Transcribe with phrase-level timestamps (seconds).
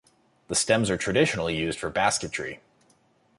[0.47, 2.59] The stems are traditionally used for basketry.